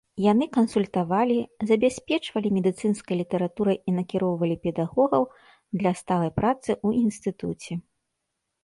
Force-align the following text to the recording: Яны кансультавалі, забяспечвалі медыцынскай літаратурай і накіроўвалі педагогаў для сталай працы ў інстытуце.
Яны 0.31 0.45
кансультавалі, 0.57 1.35
забяспечвалі 1.71 2.53
медыцынскай 2.57 3.15
літаратурай 3.21 3.77
і 3.93 3.95
накіроўвалі 3.99 4.55
педагогаў 4.67 5.23
для 5.79 5.91
сталай 6.03 6.31
працы 6.41 6.71
ў 6.87 7.05
інстытуце. 7.05 7.73